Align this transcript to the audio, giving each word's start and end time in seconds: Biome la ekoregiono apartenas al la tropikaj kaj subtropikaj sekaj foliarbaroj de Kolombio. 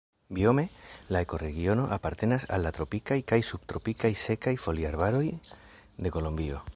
Biome 0.35 0.63
la 1.15 1.19
ekoregiono 1.25 1.83
apartenas 1.97 2.47
al 2.57 2.65
la 2.67 2.71
tropikaj 2.79 3.19
kaj 3.33 3.41
subtropikaj 3.51 4.11
sekaj 4.25 4.57
foliarbaroj 4.65 5.25
de 5.35 6.17
Kolombio. 6.17 6.67